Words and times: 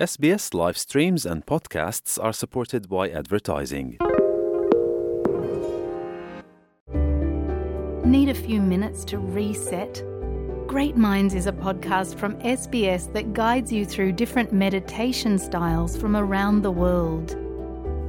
SBS 0.00 0.54
live 0.54 0.78
streams 0.78 1.26
and 1.26 1.44
podcasts 1.44 2.18
are 2.18 2.32
supported 2.32 2.88
by 2.88 3.10
advertising. 3.10 3.98
Need 8.02 8.30
a 8.30 8.34
few 8.34 8.62
minutes 8.62 9.04
to 9.04 9.18
reset? 9.18 10.02
Great 10.66 10.96
Minds 10.96 11.34
is 11.34 11.46
a 11.46 11.52
podcast 11.52 12.14
from 12.14 12.36
SBS 12.36 13.12
that 13.12 13.34
guides 13.34 13.70
you 13.70 13.84
through 13.84 14.12
different 14.12 14.54
meditation 14.54 15.38
styles 15.38 15.98
from 15.98 16.16
around 16.16 16.62
the 16.62 16.70
world. 16.70 17.36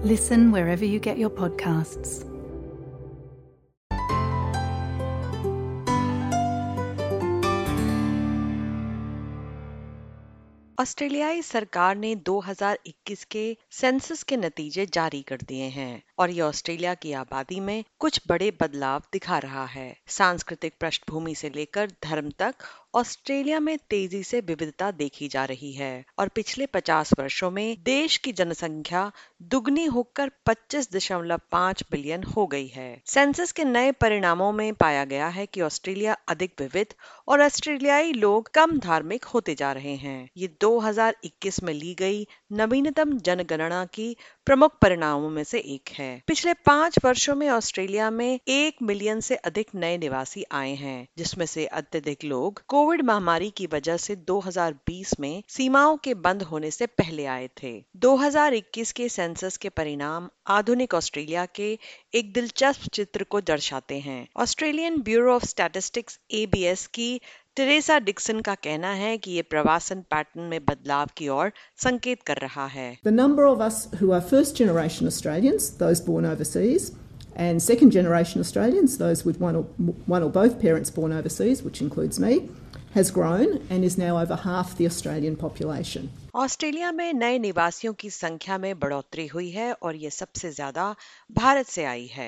Listen 0.02 0.50
wherever 0.50 0.86
you 0.86 0.98
get 0.98 1.18
your 1.18 1.30
podcasts. 1.30 2.31
ऑस्ट्रेलियाई 10.82 11.42
सरकार 11.42 11.96
ने 11.96 12.16
2021 12.16 13.24
के 13.24 13.58
census 13.72 14.24
के 14.24 14.38
नतीजे 14.38 14.86
जारी 14.86 15.22
कर 15.22 15.38
दिए 15.38 15.64
हैं। 15.64 16.04
और 16.22 16.30
ये 16.30 16.42
ऑस्ट्रेलिया 16.42 16.94
की 16.94 17.14
आबादी 17.14 17.60
में 17.60 17.84
कुछ 18.00 18.20
बड़े 18.28 18.52
बदलाव 18.62 19.04
दिखा 19.14 19.38
रहा 19.38 19.66
है। 19.66 19.96
सांस्कृतिक 20.08 20.74
पृष्ठभूमि 20.82 21.36
से 21.36 21.50
लेकर 21.50 21.92
धर्म 22.04 22.30
तक 22.40 22.56
ऑस्ट्रेलिया 22.96 23.60
में 23.60 23.78
तेज़ी 23.90 24.22
से 24.24 24.40
विविधता 24.40 24.90
देखी 24.92 25.28
जा 25.28 25.46
रही 25.46 25.72
है 25.74 26.06
और 26.20 26.28
पिछले 26.28 26.66
50 26.66 27.14
वर्षों 27.20 27.52
में 27.52 27.78
देश 27.84 28.18
की 28.18 28.32
जनसंख्या 28.32 29.12
दुगनी 29.42 29.86
होकर 29.86 30.32
25.5 30.46 31.84
बिलियन 31.92 32.24
हो 32.24 32.46
गई 32.48 32.68
है। 32.68 33.02
सेंसस 33.06 33.52
के 33.52 33.64
नए 33.64 33.92
परिणामों 33.92 34.52
में 34.52 34.74
पाया 34.74 35.06
गया 35.06 35.28
है 35.28 35.46
कि 35.46 35.62
ऑस्ट्रेलिया 35.62 36.18
अधिक 36.28 36.54
विविध 36.60 36.94
और 37.28 37.42
ऑस्ट्रेलियाई 37.42 38.14
लोग 38.14 38.50
कम 38.54 38.78
धार्मिक 38.80 39.26
होते 39.26 39.56
जा 39.56 39.72
रहे 39.72 39.96
हैं। 39.96 40.30
ये 40.38 40.48
2021 40.62 41.64
में 41.64 41.74
ली 41.74 41.94
गई 41.96 42.28
नवीनतम 42.52 43.18
जनगणना 43.20 43.86
की 43.86 44.16
प्रमुख 44.46 44.78
परिणामों 44.82 45.30
में 45.30 45.44
से 45.44 45.60
एक 45.60 45.90
है। 45.90 46.11
पिछले 46.28 46.54
पाँच 46.54 46.96
वर्षों 47.06 47.36
में 47.36 47.50
ऑस्ट्रेलिया 47.50 48.12
में 48.12 48.40
एक 48.48 48.76
मिलियन 48.82 49.20
से 49.20 49.36
अधिक 49.36 49.68
नए 49.76 49.98
निवासी 49.98 50.46
आए 50.52 50.76
हैं, 50.76 51.08
जिसमें 51.18 51.46
से 51.46 51.66
अत्यधिक 51.66 52.24
लोग 52.24 52.64
कोविड 52.68 53.02
महामारी 53.02 53.50
की 53.50 53.68
वजह 53.68 53.98
से 53.98 54.16
2020 54.16 55.20
में 55.20 55.44
सीमाओं 55.48 55.98
के 55.98 56.14
बंद 56.14 56.44
होने 56.44 56.72
से 56.72 56.86
पहले 56.86 57.26
आए 57.26 57.50
थे। 57.64 57.86
2021 57.96 58.92
के 58.92 59.10
सेंसस 59.10 59.58
के 59.58 59.70
परिणाम 59.70 60.30
आधुनिक 60.48 60.94
ऑस्ट्रेलिया 60.94 61.46
के 61.46 61.80
एक 62.14 62.34
दिलचस्प 62.34 62.90
चित्र 62.90 63.24
को 63.24 63.42
दर्शाते 63.42 64.00
हैं। 64.00 64.28
Australian 64.38 65.02
bureau 65.02 65.36
of 65.36 65.46
statistics 65.46 66.20
ABS 66.32 66.88
की 66.88 67.22
टेरेसा 67.58 67.98
डिक्सन 68.00 68.40
का 68.42 68.54
कहना 68.58 68.92
है 68.94 69.18
कि 69.18 69.32
ये 69.32 69.42
प्रवासन 69.44 70.02
पैटर्न 70.12 70.44
में 70.50 70.66
बदलाव 70.66 71.10
की 71.18 71.28
ओर 71.30 71.52
संकेत 71.78 72.22
कर 72.28 72.38
रहा 72.38 72.66
है 72.68 72.88
the 73.06 73.14
number 73.14 73.44
of 73.44 73.62
us 73.64 73.88
who 74.02 74.12
are 74.12 74.22
first 74.30 74.58
generation 74.58 75.08
Australians 75.08 75.70
those 75.80 76.06
born 76.06 76.26
overseas 76.28 76.92
and 77.38 77.60
second 77.62 77.92
generation 77.92 78.40
Australians 78.40 78.98
those 79.00 79.26
with 79.28 79.42
one 79.42 79.56
of 79.56 79.92
one 80.12 80.24
of 80.24 80.34
both 80.34 80.60
parents 80.62 80.96
born 80.96 81.18
overseas 81.18 81.62
which 81.62 81.82
includes 81.82 82.20
me 82.20 82.40
has 82.94 83.10
grown 83.10 83.52
and 83.70 83.86
is 83.86 83.94
now 83.98 84.16
over 84.18 84.38
half 84.38 84.72
the 84.78 84.88
Australian 84.88 85.36
population. 85.38 86.08
Australia 86.36 86.92
में 86.92 87.14
नए 87.14 87.38
निवासियों 87.40 87.94
की 88.00 88.10
संख्या 88.12 88.58
में 88.58 88.80
बढ़ोतरी 88.80 89.28
हुई 89.28 89.50
है 89.52 89.72
और 89.74 89.96
ये 89.98 90.10
सबसे 90.12 90.52
ज़्यादा 90.52 90.90
भारत 91.34 91.68
से 91.68 91.86
आई 91.86 92.06
है 92.14 92.28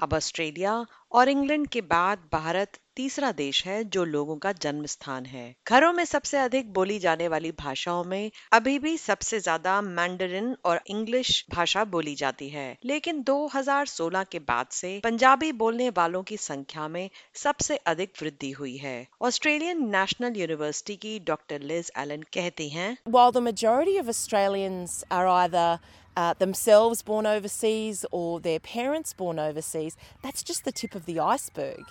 अब 0.00 0.14
ऑस्ट्रेलिया 0.14 0.74
और 1.12 1.28
इंग्लैंड 1.28 1.66
के 1.68 1.80
बाद 1.80 2.18
भारत 2.32 2.78
तीसरा 2.96 3.32
देश 3.32 3.64
है 3.66 3.84
जो 3.84 4.04
लोगों 4.04 4.36
का 4.36 4.52
जन्म 4.52 4.86
स्थान 4.86 5.26
है। 5.26 5.54
घरों 5.68 5.92
में 5.92 6.04
सबसे 6.04 6.38
अधिक 6.38 6.72
बोली 6.72 6.98
जाने 6.98 7.28
वाली 7.28 7.50
भाषाओं 7.52 8.04
में 8.04 8.30
अभी 8.52 8.78
भी 8.78 8.96
सबसे 8.98 9.40
ज़्यादा 9.40 9.80
मैंडरिन 9.80 10.56
और 10.64 10.80
इंग्लिश 10.86 11.44
भाषा 11.50 11.84
बोली 11.84 12.14
जाती 12.14 12.48
है। 12.48 12.76
लेकिन 12.84 13.22
2016 13.22 14.24
के 14.32 14.38
बाद 14.38 14.66
से 14.70 15.00
पंजाबी 15.04 15.52
बोलने 15.52 15.88
वालों 15.90 16.22
की 16.22 16.36
संख्या 16.36 16.88
में 16.88 17.10
सबसे 17.34 17.76
अधिक 17.76 18.12
वृद्धि 18.22 18.50
हुई 18.50 18.76
है। 18.76 19.06
ऑस्ट्रेलियन 19.22 19.88
नेशनल 19.96 20.36
यूनिवर्सिटी 20.36 20.96
की 20.96 21.18
डॉक्टर 21.18 21.60
लिज 21.62 21.90
एलन 21.98 22.22
कहती 22.22 22.68
हैं, 22.68 22.96
While 23.08 23.32
the 23.32 23.44
majority 23.48 23.98
of 24.00 24.08
Australians 24.08 25.02
are 25.10 25.26
either 25.28 25.78
uh, 26.16 26.34
themselves 26.34 27.02
born 27.02 27.26
overseas 27.26 28.04
or 28.10 28.40
their 28.40 28.60
parents 28.60 29.12
born 29.12 29.38
overseas, 29.38 29.96
that's 30.22 30.42
just 30.42 30.64
the 30.64 30.72
tip 30.72 30.94
of 30.94 31.06
the 31.06 31.20
iceberg. 31.20 31.84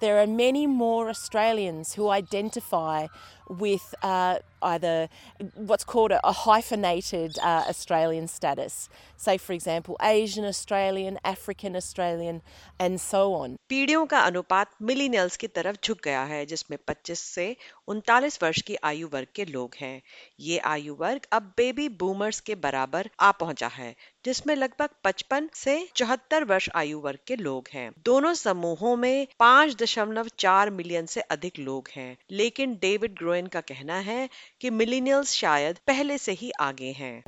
There 0.00 0.20
are 0.20 0.26
many 0.26 0.66
more 0.66 1.08
Australians 1.08 1.94
who 1.94 2.08
identify 2.08 3.08
with 3.49 3.93
uh, 4.01 4.39
either 4.61 5.09
what's 5.55 5.83
called 5.83 6.11
a, 6.11 6.19
a 6.27 6.31
hyphenated 6.31 7.37
uh, 7.39 7.63
Australian 7.69 8.27
status. 8.27 8.89
Say, 9.17 9.37
for 9.37 9.53
example, 9.53 9.97
Asian 10.01 10.45
Australian, 10.45 11.17
African 11.23 11.75
Australian, 11.75 12.41
and 12.79 12.99
so 12.99 13.33
on. 13.33 13.57
पीढ़ियों 13.69 14.05
का 14.05 14.19
अनुपात 14.19 14.71
millennials 14.81 15.37
की 15.37 15.47
तरफ 15.47 15.77
झुक 15.83 15.99
गया 16.03 16.23
है 16.23 16.45
जिसमें 16.45 16.77
25 16.89 17.19
से 17.35 17.55
उनतालीस 17.87 18.39
वर्ष 18.43 18.61
की 18.61 18.75
आयु 18.83 19.07
वर्ग 19.13 19.27
के 19.35 19.45
लोग 19.45 19.75
हैं 19.79 20.01
ये 20.39 20.57
आयु 20.73 20.95
वर्ग 20.99 21.27
अब 21.31 21.53
बेबी 21.57 21.87
बूमर्स 22.03 22.39
के 22.49 22.55
बराबर 22.65 23.09
आ 23.19 23.31
पहुंचा 23.39 23.67
है 23.67 23.95
जिसमें 24.28 24.56
लगभग 24.56 24.88
55 25.04 25.48
से 25.54 25.88
74 25.96 26.44
वर्ष 26.44 26.68
आयु 26.74 27.00
वर्ग 27.00 27.18
के 27.26 27.36
लोग 27.36 27.68
हैं। 27.72 27.92
दोनों 28.04 28.34
समूहों 28.34 28.96
में 28.96 29.26
5.4 29.38 30.70
मिलियन 30.70 31.06
से 31.06 31.20
अधिक 31.20 31.58
लोग 31.58 31.88
हैं। 31.96 32.16
लेकिन 32.30 32.74
डेविड 32.74 33.14
ग्रोइन 33.14 33.46
का 33.46 33.60
कहना 33.60 33.98
है 33.98 34.28
कि 34.60 34.70
मिलीनियल्स 34.70 35.32
शायद 35.32 35.78
पहले 35.86 36.18
से 36.18 36.32
ही 36.32 36.50
आगे 36.50 36.92
हैं। 36.92 37.22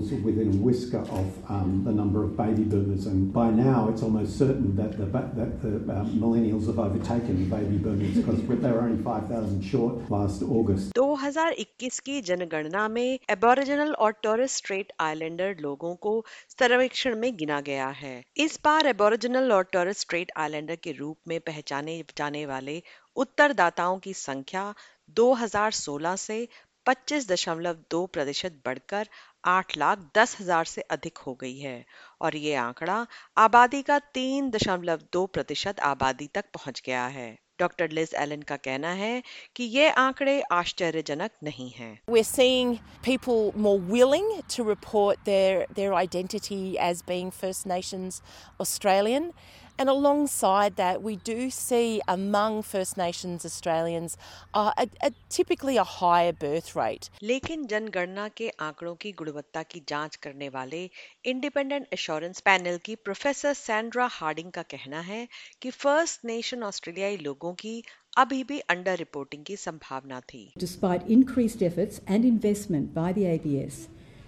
The 0.00 0.16
are 0.16 0.20
within 0.20 0.48
a 0.48 0.56
whisker 0.56 0.98
of 0.98 1.50
um, 1.50 1.82
the 1.84 1.92
number 1.92 2.24
of 2.24 2.34
baby 2.34 2.62
boomers, 2.62 3.04
and 3.06 3.30
by 3.30 3.50
now 3.50 3.88
it's 3.90 4.02
almost 4.02 4.38
certain 4.38 4.74
that 4.76 4.96
the, 4.96 5.04
that 5.04 5.60
the 5.60 5.72
um, 5.94 6.18
millennials 6.18 6.66
have 6.68 6.78
overtaken 6.78 7.50
baby 7.50 7.76
boomers 7.76 8.14
because 8.14 8.40
they 8.62 8.70
were 8.70 8.80
only 8.80 9.02
5,000 9.02 9.60
short 9.62 10.10
last 10.10 10.42
August. 10.42 10.94
2021 10.94 12.00
की 12.06 12.20
जनगणना 12.30 12.86
में 12.88 13.18
aboriginal 13.30 13.92
और 14.06 14.12
Torres 14.22 14.56
Strait 14.62 14.92
islander 15.08 15.56
लोगों 15.60 15.94
को 16.06 16.14
सर्वेक्षण 16.58 17.18
में 17.20 17.36
गिना 17.36 17.60
गया 17.68 17.88
है 18.00 18.14
इस 18.46 18.58
बार 18.64 18.86
एबोरिजिनल 18.86 19.52
और 19.52 19.68
टोरस 19.72 20.00
स्ट्रेट 20.06 20.32
आइलैंडर 20.46 20.76
के 20.84 20.92
रूप 21.02 21.16
में 21.28 21.38
पहचाने 21.50 22.02
जाने 22.18 22.46
वाले 22.46 22.82
उत्तरदाताओं 23.16 23.98
की 23.98 24.14
संख्या 24.24 24.74
2016 25.16 26.16
से 26.26 26.46
25.2 26.86 28.06
प्रतिशत 28.12 28.60
बढ़कर 28.66 29.08
आठ 29.44 29.76
लाख 29.78 29.98
दस 30.16 30.36
हज़ार 30.40 30.64
से 30.64 30.80
अधिक 30.90 31.18
हो 31.18 31.34
गई 31.34 31.58
है 31.58 31.84
और 32.22 32.36
ये 32.36 32.54
आंकड़ा 32.62 33.06
आबादी 33.38 33.82
का 33.82 33.98
तीन 34.14 34.50
दशमलव 34.50 35.00
दो 35.12 35.26
प्रतिशत 35.28 35.80
आबादी 35.84 36.26
तक 36.34 36.44
पहुँच 36.54 36.82
गया 36.86 37.06
है। 37.08 37.30
डॉक्टर 37.58 37.90
लिज 37.90 38.14
एलन 38.16 38.42
का 38.42 38.56
कहना 38.56 38.90
है 38.94 39.22
कि 39.56 39.64
ये 39.64 39.88
आंकड़े 39.90 40.40
आश्चर्यजनक 40.52 41.30
नहीं 41.44 41.70
है। 41.70 41.90
We 42.10 42.22
seeing 42.24 42.76
people 43.04 43.50
more 43.62 43.80
willing 43.90 44.32
to 44.56 44.68
report 44.68 45.18
their 45.24 45.66
their 45.74 45.92
identity 45.94 46.76
as 46.80 47.02
being 47.08 47.30
First 47.32 47.66
Nations 47.66 48.22
Australian 48.60 49.30
And 49.79 49.89
alongside 49.89 50.77
that, 50.77 51.01
we 51.01 51.17
do 51.17 51.49
see 51.49 52.01
among 52.07 52.61
First 52.63 52.95
Nations 52.97 53.45
Australians 53.45 54.17
uh, 54.53 54.71
a, 54.77 54.87
a, 55.03 55.11
typically 55.29 55.75
a 55.75 55.83
higher 55.83 56.31
birth 56.31 56.75
rate. 56.75 57.09
लेकिन 57.23 57.65
जनगणना 57.67 58.27
के 58.37 58.49
आंकड़ों 58.67 58.95
की 59.01 59.11
गुणवत्ता 59.21 59.63
की 59.63 59.81
जांच 59.87 60.15
करने 60.25 60.49
वाले 60.49 60.89
इंडिपेंडेंट 61.33 61.87
एश्योरेंस 61.93 62.39
पैनल 62.45 62.77
की 62.85 62.95
प्रोफेसर 63.09 63.53
सैंड्रा 63.53 64.05
हार्डिंग 64.11 64.51
का 64.51 64.61
कहना 64.75 64.99
है 65.09 65.27
कि 65.61 65.69
फर्स्ट 65.83 66.25
नेशन 66.25 66.63
ऑस्ट्रेलियाई 66.63 67.17
लोगों 67.27 67.53
की 67.65 67.75
अभी 68.17 68.43
भी 68.43 68.59
अंडर 68.75 68.97
रिपोर्टिंग 68.97 69.43
की 69.45 69.55
संभावना 69.57 70.19
थी 70.33 70.43
Despite 70.65 71.09
increased 71.17 71.67
efforts 71.69 72.01
and 72.07 72.31
investment 72.31 72.93
by 72.93 73.11
the 73.19 73.25
ABS, 73.35 73.79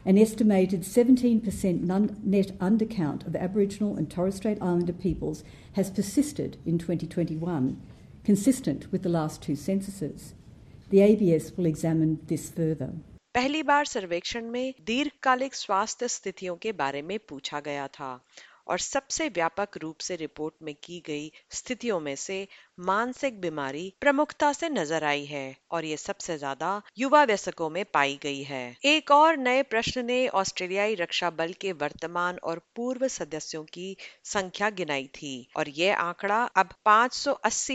an 0.06 0.18
estimated 0.18 0.84
17% 0.84 1.84
non- 1.84 2.16
net 2.24 2.52
undercount 2.60 3.26
of 3.28 3.36
Aboriginal 3.36 3.98
and 3.98 4.10
Torres 4.10 4.36
Strait 4.36 4.62
Islander 4.62 4.94
peoples 4.94 5.44
has 5.76 5.90
persisted 5.90 6.58
in 6.66 6.78
2021, 6.78 7.76
consistent 8.24 8.92
with 8.92 9.04
the 9.04 9.10
last 9.10 9.42
two 9.42 9.56
censuses. 9.56 10.34
The 10.90 11.02
ABS 11.02 11.52
will 11.58 11.66
examine 11.66 12.18
this 12.30 12.50
further. 12.50 12.90
पहली 13.36 13.64
बार 13.64 13.86
सर्वेक्षण 13.86 14.46
में 14.46 14.74
दीर्घकालिक 14.86 15.56
स्वास्थ्य 15.56 16.08
स्थितियों 16.08 16.56
के 16.56 16.72
बारे 16.72 17.02
में 17.02 17.20
पूछा 17.20 17.60
गया 17.60 17.88
था 17.88 18.26
और 18.67 18.79
सबसे 18.79 19.29
व्यापक 19.29 19.77
रूप 19.77 19.99
से 19.99 20.17
रिपोर्ट 20.17 20.55
में 20.63 20.75
की 20.75 21.03
गई 21.07 21.33
स्थितियों 21.51 22.01
में 22.01 22.17
से 22.17 22.49
मानसिक 22.81 23.41
बीमारी 23.41 23.93
प्रमुखता 24.01 24.53
से 24.53 24.69
नज़र 24.69 25.05
आई 25.05 25.25
है 25.25 25.57
और 25.71 25.85
ये 25.85 25.97
सबसे 25.97 26.39
ज़्यादा 26.39 26.83
युवा 26.99 27.25
वयस्कों 27.25 27.71
में 27.71 27.85
पाई 27.85 28.19
गई 28.23 28.43
है। 28.43 28.77
एक 28.85 29.11
और 29.11 29.37
नए 29.37 29.63
प्रश्न 29.63 30.05
ने 30.05 30.29
ऑस्ट्रेलियाई 30.29 30.95
रक्षा 30.95 31.31
बल 31.31 31.53
के 31.53 31.73
वर्तमान 31.73 32.39
और 32.45 32.59
पूर्व 32.77 33.09
सदस्यों 33.09 33.65
की 33.65 33.97
संख्या 34.25 34.71
गिनाई 34.71 35.07
थी 35.07 35.49
और 35.57 35.69
ये 35.69 35.93
आंकड़ा 35.93 36.43
अब 36.45 36.69
पाँच 36.85 37.29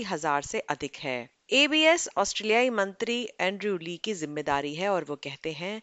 हज़ार 0.07 0.42
से 0.42 0.60
अधिक 0.60 0.95
है। 0.95 1.30
एबीएस 1.54 2.10
ऑस्ट्रेलियाई 2.18 2.69
मंत्री 2.69 3.30
एंड्रयू 3.42 3.78
ली 3.78 3.98
की 3.98 4.13
ज़िम्मेदारी 4.13 4.75
है 4.75 4.89
और 4.89 5.04
वो 5.04 5.16
कहते 5.16 5.51
हैं 5.51 5.81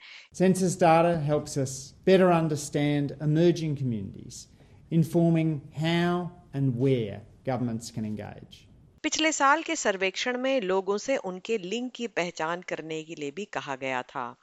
informing 4.94 5.52
how 5.82 6.28
and 6.56 6.72
where 6.72 7.18
governments 7.48 7.90
can 7.90 8.04
engage. 8.04 8.56
पिछले 9.02 9.32
साल 9.32 9.62
के 9.62 9.76
सर्वेक्षण 9.76 10.38
में 10.38 10.60
लोगों 10.60 10.98
से 10.98 11.16
उनके 11.16 11.58
लिंग 11.58 11.90
की 11.94 12.06
पहचान 12.06 12.62
करने 12.62 13.02
के 13.02 13.14
लिए 13.14 13.30
भी 13.30 13.44
कहा 13.44 13.76
गया 13.76 14.02
था। 14.02 14.36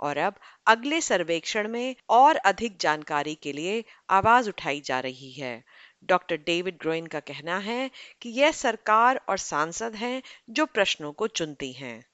और 0.00 0.16
अब 0.16 0.34
अगले 0.66 1.00
सर्वेक्षण 1.00 1.68
में 1.68 1.96
और 2.10 2.36
अधिक 2.36 2.78
जानकारी 2.80 3.34
के 3.34 3.52
लिए 3.52 3.84
आवाज़ 4.10 4.48
उठाई 4.48 4.80
जा 4.80 5.00
रही 5.00 5.32
है। 5.32 5.64
डॉक्टर 6.04 6.36
डेविड 6.36 6.78
ग्रोइन 6.80 7.06
का 7.06 7.20
कहना 7.20 7.58
है 7.58 7.90
कि 8.22 8.28
यह 8.28 8.52
सरकार 8.52 9.20
और 9.28 9.38
सांसद 9.38 9.94
हैं 9.94 10.22
जो 10.50 10.66
प्रश्नों 10.66 11.12
को 11.12 11.26
चुनती 11.26 11.72
हैं। 11.72 12.04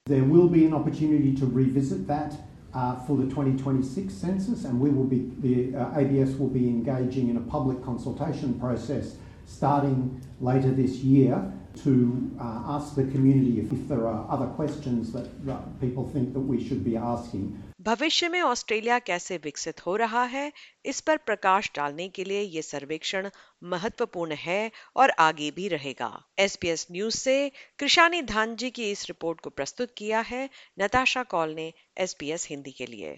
Uh, 2.71 2.95
for 3.05 3.17
the 3.17 3.23
2026 3.23 4.13
census, 4.13 4.63
and 4.63 4.79
we 4.79 4.91
will 4.91 5.03
be 5.03 5.31
the 5.39 5.75
uh, 5.75 5.99
ABS 5.99 6.35
will 6.35 6.47
be 6.47 6.67
engaging 6.67 7.27
in 7.27 7.37
a 7.37 7.41
public 7.41 7.83
consultation 7.83 8.59
process 8.59 9.15
starting 9.47 10.21
later 10.39 10.69
this 10.69 10.97
year 10.97 11.51
to 11.83 12.31
uh, 12.39 12.61
ask 12.67 12.95
the 12.95 13.05
community 13.05 13.59
if, 13.59 13.73
if 13.73 13.87
there 13.87 14.07
are 14.07 14.29
other 14.29 14.45
questions 14.45 15.11
that, 15.11 15.43
that 15.47 15.81
people 15.81 16.07
think 16.09 16.31
that 16.33 16.39
we 16.39 16.63
should 16.63 16.83
be 16.83 16.95
asking. 16.95 17.59
भविष्य 17.79 18.27
में 18.29 18.41
Australia 18.41 18.97
कैसे 18.99 19.37
विकसित 19.37 19.85
हो 19.85 19.95
रहा 19.95 20.23
है, 20.23 20.51
इस 20.85 20.99
पर 21.01 21.17
प्रकाश 21.17 21.71
डालने 21.75 22.07
के 22.09 22.23
लिए 22.23 22.41
ये 22.41 22.61
सर्वेक्षण 22.61 23.29
महत्वपूर्ण 23.63 24.33
है 24.33 24.71
और 24.95 25.09
आगे 25.09 25.51
भी 25.51 25.67
रहेगा। 25.67 26.11
एस 26.39 26.55
पी 26.55 26.67
एस 26.67 26.87
न्यूज़ 26.91 27.17
से 27.17 27.51
कृषानी 27.79 28.21
धान 28.21 28.55
जी 28.55 28.69
की 28.69 28.91
इस 28.91 29.05
रिपोर्ट 29.07 29.41
को 29.41 29.49
प्रस्तुत 29.49 29.93
किया 29.97 30.19
है। 30.19 30.49
नताशा 30.79 31.23
कॉल 31.23 31.55
ने 31.55 31.73
एसपीएस 31.97 32.47
हिंदी 32.49 32.71
के 32.71 32.85
लिए। 32.85 33.17